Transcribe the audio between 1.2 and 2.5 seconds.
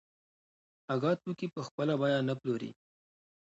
توکي په خپله بیه نه